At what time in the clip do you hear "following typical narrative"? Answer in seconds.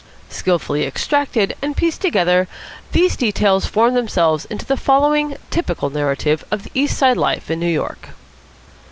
4.75-6.43